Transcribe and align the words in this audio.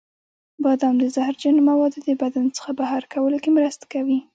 بادام 0.63 0.95
د 0.99 1.03
زهرجنو 1.15 1.65
موادو 1.69 1.99
د 2.07 2.09
بدن 2.21 2.45
څخه 2.57 2.71
بهر 2.79 3.03
کولو 3.13 3.37
کې 3.43 3.49
مرسته 3.57 3.85
کوي. 3.93 4.19